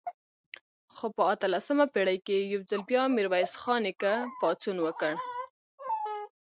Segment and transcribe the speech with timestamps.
[0.95, 5.13] خو په اتلسمه پېړۍ کې یو ځل بیا میرویس خان نیکه پاڅون وکړ.